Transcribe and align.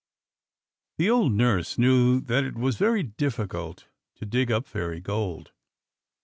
The 0.97 1.11
old 1.11 1.31
nurse 1.33 1.77
knew 1.77 2.21
that 2.21 2.43
it 2.43 2.55
was 2.55 2.75
very 2.75 3.03
difficult 3.03 3.85
to 4.15 4.25
dig 4.25 4.51
up 4.51 4.65
fairy 4.65 4.99
gold. 4.99 5.51